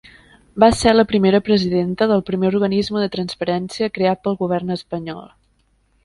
Va 0.61 0.67
ser 0.77 0.91
la 0.93 1.03
primera 1.09 1.41
presidenta 1.49 2.07
del 2.11 2.23
primer 2.29 2.49
organisme 2.51 3.03
de 3.03 3.11
transparència 3.17 3.91
creat 3.99 4.23
pel 4.23 4.39
Govern 4.41 4.77
espanyol. 4.77 5.21